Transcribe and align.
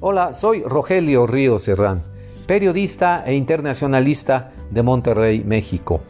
Hola, 0.00 0.32
soy 0.32 0.62
Rogelio 0.62 1.26
Río 1.26 1.58
Serrán, 1.58 2.04
periodista 2.46 3.24
e 3.26 3.34
internacionalista 3.34 4.52
de 4.70 4.84
Monterrey, 4.84 5.42
México. 5.42 6.02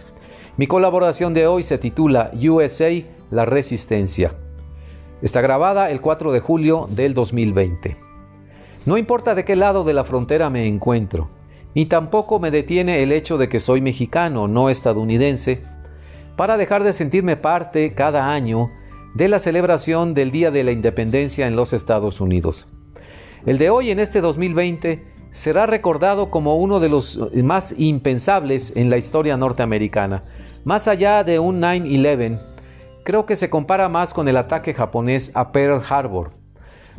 Mi 0.59 0.67
colaboración 0.67 1.33
de 1.33 1.47
hoy 1.47 1.63
se 1.63 1.79
titula 1.79 2.31
USA, 2.35 2.91
la 3.31 3.47
resistencia. 3.47 4.35
Está 5.23 5.41
grabada 5.41 5.91
el 5.91 6.03
4 6.03 6.33
de 6.33 6.41
julio 6.41 6.87
del 6.91 7.15
2020. 7.15 7.97
No 8.85 8.99
importa 8.99 9.35
de 9.35 9.47
qué 9.47 9.57
lado 9.57 9.85
de 9.85 9.95
la 9.95 10.05
frontera 10.05 10.51
me 10.51 10.67
encuentro, 10.67 11.31
ni 11.75 11.87
tampoco 11.87 12.39
me 12.41 12.51
detiene 12.51 13.03
el 13.03 13.11
hecho 13.11 13.39
de 13.39 13.49
que 13.49 13.59
soy 13.59 13.81
mexicano, 13.81 14.49
no 14.49 14.69
estadounidense, 14.69 15.63
para 16.37 16.59
dejar 16.59 16.85
de 16.85 16.93
sentirme 16.93 17.39
parte 17.39 17.95
cada 17.95 18.29
año 18.29 18.69
de 19.15 19.29
la 19.29 19.39
celebración 19.39 20.13
del 20.13 20.31
Día 20.31 20.51
de 20.51 20.63
la 20.63 20.73
Independencia 20.73 21.47
en 21.47 21.57
los 21.57 21.73
Estados 21.73 22.21
Unidos. 22.21 22.69
El 23.49 23.57
de 23.57 23.71
hoy 23.71 23.91
en 23.91 23.99
este 23.99 24.21
2020 24.21 25.03
será 25.31 25.65
recordado 25.65 26.31
como 26.31 26.59
uno 26.59 26.81
de 26.81 26.91
los 26.91 27.19
más 27.43 27.75
impensables 27.79 28.75
en 28.77 28.91
la 28.91 28.99
historia 28.99 29.39
norteamericana. 29.39 30.23
Más 30.65 30.87
allá 30.87 31.25
de 31.25 31.39
un 31.39 31.63
9-11, 31.63 32.43
creo 33.07 33.25
que 33.25 33.37
se 33.37 33.49
compara 33.49 33.89
más 33.89 34.13
con 34.13 34.29
el 34.29 34.37
ataque 34.37 34.75
japonés 34.75 35.33
a 35.33 35.51
Pearl 35.51 35.83
Harbor. 35.89 36.33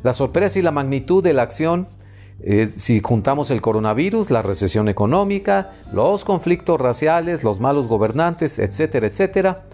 La 0.02 0.14
sorpresa 0.14 0.58
y 0.58 0.64
la 0.64 0.72
magnitud 0.72 1.24
de 1.24 1.34
la 1.34 1.44
acción, 1.44 1.88
eh, 2.42 2.74
si 2.78 3.00
juntamos 3.00 3.52
el 3.52 3.62
coronavirus, 3.62 4.32
la 4.32 4.42
recesión 4.42 4.90
económica, 4.90 5.74
los 5.94 6.26
conflictos 6.26 6.82
raciales, 6.82 7.44
los 7.44 7.60
malos 7.60 7.88
gobernantes, 7.88 8.58
etcétera, 8.58 9.06
etcétera, 9.06 9.66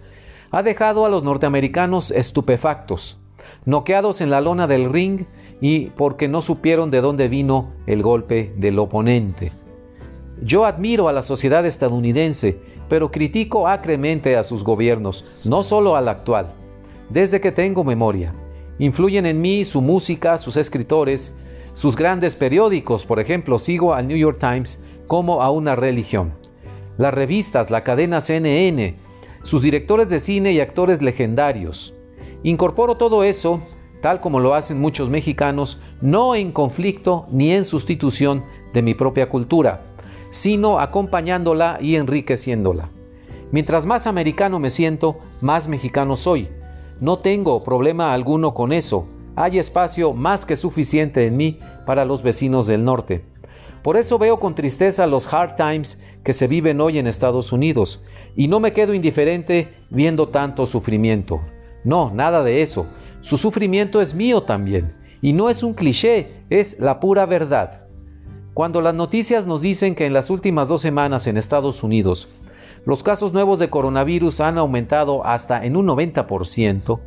ha 0.52 0.61
dejado 0.61 1.05
a 1.05 1.09
los 1.09 1.23
norteamericanos 1.23 2.11
estupefactos 2.11 3.17
noqueados 3.66 4.22
en 4.22 4.30
la 4.30 4.41
lona 4.41 4.67
del 4.67 4.91
ring 4.91 5.25
y 5.61 5.88
porque 5.92 6.28
no 6.28 6.42
supieron 6.42 6.92
de 6.92 7.02
dónde 7.02 7.28
vino 7.28 7.73
el 7.86 8.02
golpe 8.02 8.53
del 8.58 8.80
oponente. 8.80 9.52
Yo 10.42 10.66
admiro 10.66 11.08
a 11.08 11.14
la 11.14 11.22
sociedad 11.22 11.66
estadounidense, 11.66 12.59
pero 12.89 13.09
critico 13.09 13.67
acremente 13.67 14.36
a 14.36 14.44
sus 14.44 14.64
gobiernos, 14.64 15.25
no 15.44 15.64
solo 15.64 15.95
al 15.95 16.09
actual. 16.09 16.53
Desde 17.09 17.39
que 17.39 17.52
tengo 17.52 17.84
memoria, 17.84 18.34
influyen 18.80 19.25
en 19.25 19.39
mí 19.39 19.64
su 19.64 19.81
música, 19.81 20.38
sus 20.38 20.58
escritores, 20.58 21.34
sus 21.73 21.95
grandes 21.95 22.36
periódicos, 22.36 23.06
por 23.06 23.19
ejemplo, 23.19 23.59
sigo 23.59 23.94
al 23.94 24.08
New 24.08 24.17
York 24.17 24.40
Times 24.40 24.81
como 25.08 25.42
a 25.42 25.52
una 25.52 25.75
religión. 25.75 26.34
Las 26.97 27.14
revistas, 27.14 27.69
la 27.69 27.84
cadena 27.84 28.22
CNN, 28.22 28.95
sus 29.44 29.62
directores 29.62 30.09
de 30.09 30.19
cine 30.19 30.52
y 30.53 30.59
actores 30.59 31.02
legendarios, 31.02 31.95
Incorporo 32.45 32.95
todo 32.95 33.23
eso, 33.23 33.59
tal 34.06 34.22
como 34.22 34.39
lo 34.39 34.53
hacen 34.53 34.80
muchos 34.80 35.09
mexicanos, 35.09 35.80
no 36.00 36.36
en 36.36 36.52
conflicto 36.52 37.25
ni 37.31 37.52
en 37.52 37.66
sustitución 37.66 38.44
de 38.72 38.84
mi 38.84 38.94
propia 38.94 39.30
cultura, 39.30 39.81
sino 40.30 40.80
acompañándola 40.80 41.80
y 41.81 41.95
enriqueciéndola. 41.95 42.88
Mientras 43.52 43.88
más 43.88 44.06
americano 44.06 44.59
me 44.59 44.70
siento, 44.70 45.17
más 45.42 45.67
mexicano 45.67 46.16
soy. 46.16 46.50
No 47.02 47.17
tengo 47.17 47.64
problema 47.64 48.14
alguno 48.14 48.53
con 48.53 48.73
eso. 48.73 49.08
Hay 49.36 49.58
espacio 49.58 50.14
más 50.14 50.45
que 50.45 50.56
suficiente 50.56 51.25
en 51.25 51.36
mí 51.36 51.58
para 51.88 52.06
los 52.06 52.22
vecinos 52.22 52.67
del 52.67 52.86
norte. 52.86 53.23
Por 53.81 53.97
eso 53.97 54.19
veo 54.19 54.38
con 54.38 54.53
tristeza 54.53 55.08
los 55.08 55.34
hard 55.34 55.56
times 55.56 56.00
que 56.23 56.34
se 56.34 56.45
viven 56.45 56.80
hoy 56.80 57.00
en 57.00 57.08
Estados 57.08 57.52
Unidos 57.52 58.03
y 58.36 58.50
no 58.50 58.59
me 58.59 58.72
quedo 58.72 58.94
indiferente 58.94 59.73
viendo 59.90 60.28
tanto 60.30 60.67
sufrimiento. 60.67 61.42
No, 61.84 62.12
nada 62.12 62.44
de 62.44 62.62
eso. 62.62 62.86
Su 63.26 63.38
sufrimiento 63.38 64.02
es 64.02 64.14
mío 64.14 64.44
también. 64.44 64.94
Y 65.20 65.34
no 65.34 65.50
es 65.50 65.64
un 65.64 65.73
cliché, 65.73 66.44
es 66.52 66.80
la 66.80 67.00
pura 67.00 67.25
verdad. 67.25 67.88
Cuando 68.53 68.81
las 68.81 68.94
noticias 68.94 69.47
nos 69.47 69.62
dicen 69.63 69.96
que 69.96 70.06
en 70.06 70.13
las 70.13 70.30
últimas 70.30 70.68
dos 70.68 70.84
semanas 70.84 71.25
en 71.25 71.35
Estados 71.35 71.81
Unidos 71.81 72.28
los 72.85 73.02
casos 73.02 73.34
nuevos 73.34 73.58
de 73.58 73.72
coronavirus 73.72 74.41
han 74.41 74.59
aumentado 74.59 75.25
hasta 75.25 75.66
en 75.66 75.75
un 75.75 75.88
90%, 75.88 77.00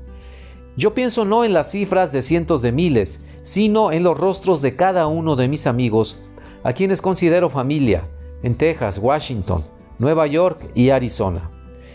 yo 0.76 0.92
pienso 0.92 1.24
no 1.24 1.44
en 1.44 1.52
las 1.52 1.70
cifras 1.70 2.10
de 2.10 2.20
cientos 2.20 2.62
de 2.62 2.72
miles, 2.72 3.20
sino 3.42 3.92
en 3.92 4.02
los 4.02 4.18
rostros 4.18 4.60
de 4.60 4.74
cada 4.74 5.06
uno 5.06 5.36
de 5.36 5.46
mis 5.46 5.68
amigos, 5.68 6.20
a 6.64 6.72
quienes 6.72 7.00
considero 7.00 7.48
familia, 7.48 8.08
en 8.42 8.56
Texas, 8.56 8.98
Washington, 8.98 9.64
Nueva 10.00 10.26
York 10.26 10.68
y 10.74 10.90
Arizona. 10.90 11.48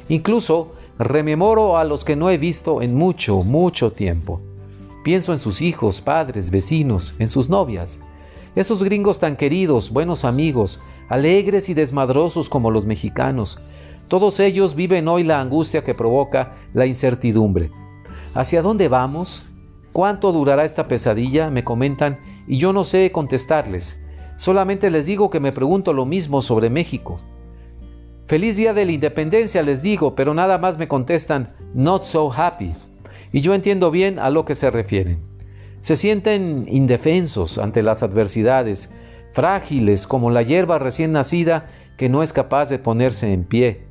Incluso 0.08 0.76
Rememoro 1.00 1.78
a 1.78 1.84
los 1.84 2.06
que 2.06 2.16
no 2.16 2.30
he 2.30 2.38
visto 2.38 2.82
en 2.82 2.94
mucho, 2.94 3.44
mucho 3.44 3.92
tiempo. 3.92 4.42
Pienso 5.04 5.34
en 5.34 5.40
sus 5.40 5.62
hijos, 5.64 6.02
padres, 6.02 6.52
vecinos, 6.52 7.16
en 7.18 7.28
sus 7.28 7.50
novias. 7.50 8.00
Esos 8.56 8.84
gringos 8.84 9.20
tan 9.20 9.36
queridos, 9.36 9.90
buenos 9.90 10.24
amigos, 10.24 10.80
alegres 11.10 11.68
y 11.70 11.74
desmadrosos 11.74 12.48
como 12.48 12.70
los 12.70 12.86
mexicanos. 12.86 13.58
Todos 14.08 14.40
ellos 14.40 14.76
viven 14.76 15.08
hoy 15.08 15.24
la 15.24 15.42
angustia 15.42 15.84
que 15.84 15.96
provoca 15.96 16.56
la 16.76 16.86
incertidumbre. 16.86 17.72
¿Hacia 18.36 18.62
dónde 18.62 18.88
vamos? 18.88 19.46
¿Cuánto 19.94 20.32
durará 20.32 20.64
esta 20.64 20.88
pesadilla? 20.88 21.50
Me 21.50 21.64
comentan 21.64 22.20
y 22.48 22.58
yo 22.58 22.72
no 22.72 22.84
sé 22.84 23.12
contestarles. 23.12 24.00
Solamente 24.36 24.92
les 24.92 25.08
digo 25.08 25.32
que 25.32 25.40
me 25.40 25.52
pregunto 25.52 25.92
lo 25.92 26.06
mismo 26.06 26.44
sobre 26.44 26.70
México. 26.70 27.20
Feliz 28.26 28.56
día 28.56 28.74
de 28.74 28.86
la 28.86 28.94
independencia 28.94 29.62
les 29.64 29.82
digo, 29.82 30.16
pero 30.16 30.34
nada 30.34 30.58
más 30.58 30.78
me 30.78 30.88
contestan, 30.88 31.54
not 31.74 32.04
so 32.04 32.32
happy. 32.32 32.74
Y 33.34 33.42
yo 33.42 33.54
entiendo 33.54 33.92
bien 33.92 34.18
a 34.18 34.30
lo 34.30 34.46
que 34.46 34.56
se 34.56 34.72
refieren. 34.72 35.20
Se 35.82 35.98
sienten 35.98 36.66
indefensos 36.70 37.58
ante 37.58 37.84
las 37.84 38.02
adversidades, 38.02 38.92
frágiles 39.34 40.08
como 40.08 40.32
la 40.32 40.42
hierba 40.42 40.80
recién 40.80 41.12
nacida 41.12 41.68
que 41.98 42.08
no 42.08 42.24
es 42.24 42.32
capaz 42.32 42.70
de 42.70 42.80
ponerse 42.80 43.34
en 43.34 43.44
pie, 43.44 43.88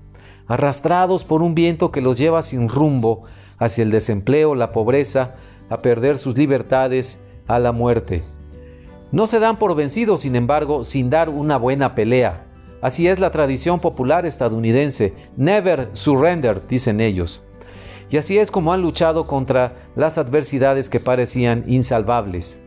arrastrados 0.46 1.26
por 1.26 1.42
un 1.42 1.54
viento 1.54 1.92
que 1.92 2.00
los 2.00 2.16
lleva 2.16 2.40
sin 2.40 2.70
rumbo 2.70 3.24
hacia 3.58 3.82
el 3.82 3.90
desempleo, 3.90 4.54
la 4.54 4.72
pobreza, 4.72 5.34
a 5.68 5.82
perder 5.82 6.16
sus 6.16 6.38
libertades, 6.38 7.18
a 7.48 7.58
la 7.58 7.72
muerte. 7.72 8.24
No 9.10 9.26
se 9.26 9.40
dan 9.40 9.58
por 9.58 9.74
vencidos, 9.76 10.22
sin 10.22 10.36
embargo, 10.36 10.84
sin 10.84 11.10
dar 11.10 11.28
una 11.28 11.58
buena 11.58 11.94
pelea 11.94 12.46
Así 12.82 13.06
es 13.06 13.20
la 13.20 13.30
tradición 13.30 13.78
popular 13.78 14.26
estadounidense. 14.26 15.14
Never 15.36 15.88
surrender, 15.92 16.66
dicen 16.66 17.00
ellos. 17.00 17.40
Y 18.10 18.16
así 18.16 18.38
es 18.38 18.50
como 18.50 18.72
han 18.72 18.82
luchado 18.82 19.26
contra 19.28 19.86
las 19.94 20.18
adversidades 20.18 20.90
que 20.90 21.00
parecían 21.00 21.64
insalvables. 21.68 22.58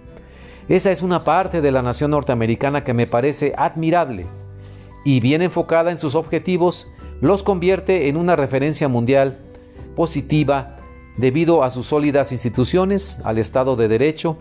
Esa 0.70 0.90
es 0.90 1.04
una 1.04 1.24
parte 1.26 1.62
de 1.62 1.72
la 1.72 1.82
nación 1.82 2.12
norteamericana 2.12 2.84
que 2.84 2.94
me 2.94 3.06
parece 3.06 3.54
admirable 3.56 4.26
y 5.04 5.20
bien 5.20 5.44
enfocada 5.44 5.92
en 5.92 6.00
sus 6.00 6.16
objetivos, 6.16 6.88
los 7.22 7.44
convierte 7.44 8.08
en 8.10 8.18
una 8.18 8.36
referencia 8.36 8.88
mundial 8.88 9.38
positiva 9.96 10.78
debido 11.18 11.62
a 11.62 11.70
sus 11.70 11.88
sólidas 11.88 12.32
instituciones, 12.32 13.20
al 13.24 13.38
Estado 13.38 13.76
de 13.76 13.88
Derecho, 13.88 14.38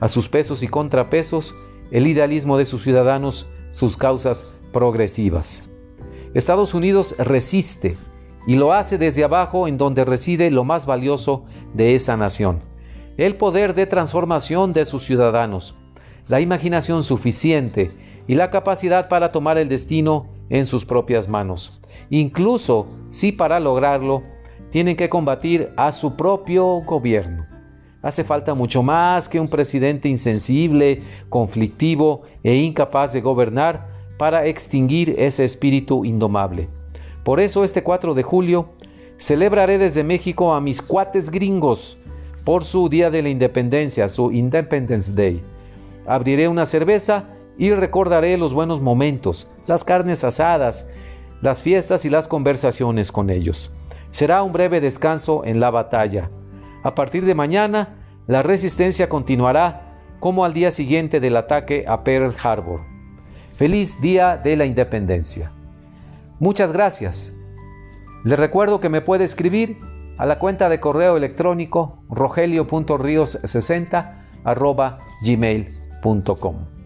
a 0.00 0.08
sus 0.08 0.28
pesos 0.28 0.62
y 0.62 0.68
contrapesos, 0.68 1.54
el 1.92 2.06
idealismo 2.06 2.58
de 2.58 2.66
sus 2.66 2.82
ciudadanos, 2.82 3.46
sus 3.70 3.96
causas 3.96 4.46
progresivas. 4.72 5.64
Estados 6.34 6.74
Unidos 6.74 7.14
resiste 7.18 7.96
y 8.46 8.56
lo 8.56 8.72
hace 8.72 8.98
desde 8.98 9.24
abajo 9.24 9.68
en 9.68 9.78
donde 9.78 10.04
reside 10.04 10.50
lo 10.50 10.64
más 10.64 10.86
valioso 10.86 11.44
de 11.74 11.94
esa 11.94 12.16
nación, 12.16 12.60
el 13.16 13.36
poder 13.36 13.74
de 13.74 13.86
transformación 13.86 14.72
de 14.72 14.84
sus 14.84 15.04
ciudadanos, 15.04 15.74
la 16.28 16.40
imaginación 16.40 17.02
suficiente 17.02 17.90
y 18.26 18.34
la 18.34 18.50
capacidad 18.50 19.08
para 19.08 19.32
tomar 19.32 19.58
el 19.58 19.68
destino 19.68 20.28
en 20.50 20.66
sus 20.66 20.84
propias 20.84 21.28
manos, 21.28 21.80
incluso 22.10 22.86
si 23.08 23.32
para 23.32 23.60
lograrlo 23.60 24.22
tienen 24.70 24.96
que 24.96 25.08
combatir 25.08 25.70
a 25.76 25.92
su 25.92 26.16
propio 26.16 26.66
gobierno. 26.82 27.46
Hace 28.00 28.22
falta 28.22 28.54
mucho 28.54 28.82
más 28.82 29.28
que 29.28 29.40
un 29.40 29.48
presidente 29.48 30.08
insensible, 30.08 31.02
conflictivo 31.28 32.22
e 32.44 32.54
incapaz 32.54 33.12
de 33.12 33.20
gobernar 33.20 33.97
para 34.18 34.46
extinguir 34.46 35.14
ese 35.16 35.44
espíritu 35.44 36.04
indomable. 36.04 36.68
Por 37.24 37.40
eso 37.40 37.64
este 37.64 37.82
4 37.82 38.14
de 38.14 38.22
julio 38.22 38.70
celebraré 39.16 39.78
desde 39.78 40.04
México 40.04 40.52
a 40.52 40.60
mis 40.60 40.82
cuates 40.82 41.30
gringos 41.30 41.96
por 42.44 42.64
su 42.64 42.88
Día 42.88 43.10
de 43.10 43.22
la 43.22 43.28
Independencia, 43.28 44.08
su 44.08 44.32
Independence 44.32 45.12
Day. 45.14 45.40
Abriré 46.06 46.48
una 46.48 46.66
cerveza 46.66 47.26
y 47.58 47.72
recordaré 47.72 48.38
los 48.38 48.54
buenos 48.54 48.80
momentos, 48.80 49.48
las 49.66 49.84
carnes 49.84 50.24
asadas, 50.24 50.86
las 51.42 51.62
fiestas 51.62 52.04
y 52.04 52.08
las 52.08 52.26
conversaciones 52.26 53.12
con 53.12 53.30
ellos. 53.30 53.72
Será 54.10 54.42
un 54.42 54.52
breve 54.52 54.80
descanso 54.80 55.44
en 55.44 55.60
la 55.60 55.70
batalla. 55.70 56.30
A 56.82 56.94
partir 56.94 57.24
de 57.24 57.34
mañana, 57.34 57.96
la 58.26 58.42
resistencia 58.42 59.08
continuará 59.08 59.98
como 60.20 60.44
al 60.44 60.54
día 60.54 60.70
siguiente 60.70 61.20
del 61.20 61.36
ataque 61.36 61.84
a 61.86 62.02
Pearl 62.02 62.34
Harbor. 62.42 62.97
Feliz 63.58 64.00
Día 64.00 64.36
de 64.36 64.54
la 64.54 64.66
Independencia. 64.66 65.50
Muchas 66.38 66.70
gracias. 66.70 67.32
Le 68.24 68.36
recuerdo 68.36 68.78
que 68.78 68.88
me 68.88 69.00
puede 69.00 69.24
escribir 69.24 69.78
a 70.16 70.26
la 70.26 70.38
cuenta 70.38 70.68
de 70.68 70.78
correo 70.78 71.16
electrónico 71.16 72.04
rogelio.rios60 72.08 74.14
gmail.com. 75.24 76.77